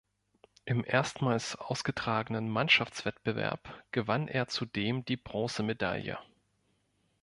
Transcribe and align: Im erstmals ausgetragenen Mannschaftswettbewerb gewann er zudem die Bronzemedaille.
Im 0.65 0.83
erstmals 0.83 1.55
ausgetragenen 1.55 2.49
Mannschaftswettbewerb 2.49 3.71
gewann 3.91 4.27
er 4.27 4.47
zudem 4.47 5.05
die 5.05 5.15
Bronzemedaille. 5.15 6.17